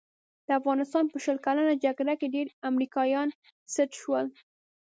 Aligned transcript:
د 0.45 0.49
افغانستان 0.59 1.05
په 1.09 1.17
شل 1.23 1.37
کلنه 1.45 1.73
جګړه 1.85 2.13
کې 2.19 2.27
ډېر 2.35 2.47
امریکایان 2.69 3.27
سټ 3.73 3.89
شول. 4.01 4.25